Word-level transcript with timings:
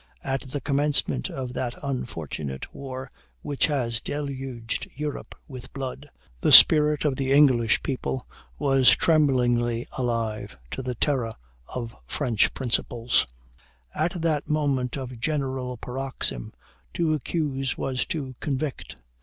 At 0.23 0.41
the 0.49 0.59
commencement 0.61 1.29
of 1.29 1.53
that 1.53 1.75
unfortunate 1.83 2.73
war 2.73 3.11
which 3.43 3.67
has 3.67 4.01
deluged 4.01 4.87
Europe 4.95 5.35
with 5.47 5.71
blood, 5.73 6.09
the 6.39 6.51
spirit 6.51 7.05
of 7.05 7.17
the 7.17 7.31
English 7.31 7.83
people 7.83 8.25
was 8.57 8.95
tremblingly 8.95 9.85
alive 9.95 10.57
to 10.71 10.81
the 10.81 10.95
terror 10.95 11.35
of 11.67 11.95
French 12.07 12.51
principles; 12.55 13.27
at 13.93 14.19
that 14.23 14.49
moment 14.49 14.97
of 14.97 15.19
general 15.19 15.77
paroxysm, 15.77 16.51
to 16.95 17.13
accuse 17.13 17.77
was 17.77 18.03
to 18.07 18.33
convict. 18.39 18.95